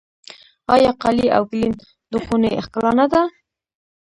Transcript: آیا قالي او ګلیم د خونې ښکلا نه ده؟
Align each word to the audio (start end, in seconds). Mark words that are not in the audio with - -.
آیا 0.73 0.91
قالي 1.01 1.27
او 1.35 1.43
ګلیم 1.51 1.73
د 2.11 2.13
خونې 2.23 2.49
ښکلا 2.65 2.91
نه 2.99 3.05
ده؟ 3.11 3.21